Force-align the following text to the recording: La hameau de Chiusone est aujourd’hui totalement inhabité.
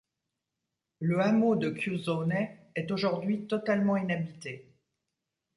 La 1.01 1.25
hameau 1.25 1.55
de 1.55 1.69
Chiusone 1.79 2.33
est 2.73 2.89
aujourd’hui 2.89 3.45
totalement 3.45 3.95
inhabité. 3.97 4.75